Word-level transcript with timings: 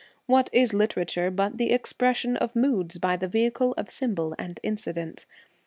What 0.25 0.49
is 0.51 0.73
literature 0.73 1.29
but 1.29 1.59
the 1.59 1.69
expression 1.69 2.35
of 2.35 2.55
moods 2.55 2.97
by 2.97 3.17
the 3.17 3.27
vehicle 3.27 3.75
6 3.77 3.81
of 3.81 3.93
symbol 3.95 4.33
and 4.39 4.59
incident 4.63 5.27